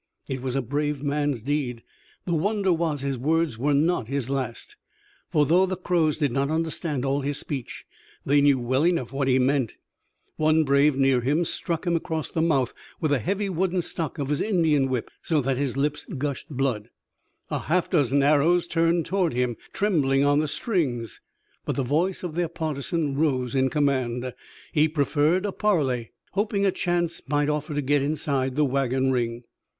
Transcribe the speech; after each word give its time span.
It 0.27 0.41
was 0.41 0.55
a 0.55 0.63
brave 0.63 1.03
man's 1.03 1.43
deed. 1.43 1.83
The 2.25 2.33
wonder 2.33 2.73
was 2.73 3.01
his 3.01 3.19
words 3.19 3.59
were 3.59 3.75
not 3.75 4.07
his 4.07 4.31
last, 4.31 4.75
for 5.29 5.45
though 5.45 5.67
the 5.67 5.77
Crows 5.77 6.17
did 6.17 6.31
not 6.31 6.49
understand 6.49 7.05
all 7.05 7.21
his 7.21 7.37
speech, 7.37 7.85
they 8.25 8.41
knew 8.41 8.57
well 8.57 8.83
enough 8.83 9.11
what 9.13 9.27
he 9.27 9.37
meant. 9.37 9.75
One 10.37 10.63
brave 10.63 10.95
near 10.95 11.21
him 11.21 11.45
struck 11.45 11.85
him 11.85 11.95
across 11.95 12.31
the 12.31 12.41
mouth 12.41 12.73
with 12.99 13.11
the 13.11 13.19
heavy 13.19 13.47
wooden 13.47 13.83
stock 13.83 14.17
of 14.17 14.29
his 14.29 14.41
Indian 14.41 14.89
whip, 14.89 15.11
so 15.21 15.39
that 15.39 15.57
his 15.57 15.77
lips 15.77 16.05
gushed 16.17 16.49
blood. 16.49 16.89
A 17.51 17.59
half 17.59 17.87
dozen 17.87 18.23
arrows 18.23 18.65
turned 18.65 19.05
toward 19.05 19.33
him, 19.33 19.55
trembling 19.71 20.23
on 20.25 20.39
the 20.39 20.47
strings. 20.47 21.21
But 21.63 21.75
the 21.75 21.83
voice 21.83 22.23
of 22.23 22.33
their 22.33 22.49
partisan 22.49 23.15
rose 23.19 23.53
in 23.53 23.69
command. 23.69 24.33
He 24.71 24.87
preferred 24.87 25.45
a 25.45 25.51
parley, 25.51 26.09
hoping 26.31 26.65
a 26.65 26.71
chance 26.71 27.21
might 27.27 27.49
offer 27.49 27.75
to 27.75 27.83
get 27.83 28.01
inside 28.01 28.55
the 28.55 28.65
wagon 28.65 29.11
ring. 29.11 29.43